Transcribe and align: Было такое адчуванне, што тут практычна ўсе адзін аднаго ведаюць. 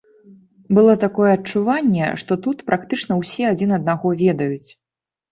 Было 0.75 0.93
такое 1.01 1.27
адчуванне, 1.33 2.07
што 2.21 2.37
тут 2.45 2.63
практычна 2.69 3.17
ўсе 3.19 3.43
адзін 3.51 3.75
аднаго 3.77 4.07
ведаюць. 4.23 4.69